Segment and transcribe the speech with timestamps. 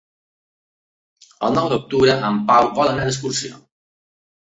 [1.47, 3.61] El nou d'octubre en Pau vol anar d'excursió.